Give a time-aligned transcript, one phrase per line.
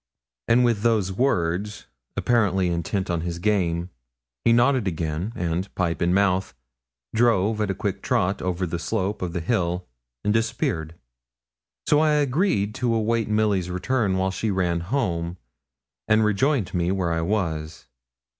[0.47, 1.85] And with those words,
[2.17, 3.91] apparently intent on his game,
[4.43, 6.55] he nodded again, and, pipe in mouth,
[7.13, 9.85] drove at a quick trot over the slope of the hill,
[10.23, 10.95] and disappeared.
[11.85, 15.37] So I agreed to await Milly's return while she ran home,
[16.07, 17.85] and rejoined me where I was.